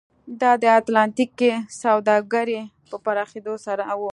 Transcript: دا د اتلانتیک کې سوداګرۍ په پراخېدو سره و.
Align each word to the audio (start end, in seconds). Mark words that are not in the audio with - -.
دا 0.41 0.51
د 0.63 0.65
اتلانتیک 0.79 1.29
کې 1.39 1.51
سوداګرۍ 1.83 2.57
په 2.89 2.95
پراخېدو 3.05 3.53
سره 3.65 3.83
و. 3.99 4.01